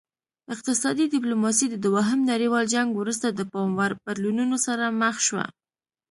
اقتصادي 0.53 1.05
ډیپلوماسي 1.13 1.65
د 1.69 1.75
دوهم 1.85 2.19
نړیوال 2.31 2.65
جنګ 2.73 2.87
وروسته 2.95 3.27
د 3.29 3.41
پام 3.51 3.69
وړ 3.77 3.91
بدلونونو 4.05 4.57
سره 4.65 4.85
مخ 5.01 5.15
شوه 5.27 5.45